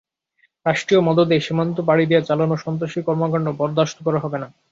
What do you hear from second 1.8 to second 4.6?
পাড়ি দিয়ে চালানো সন্ত্রাসী কর্মকাণ্ড বরদাশত করা হবে না।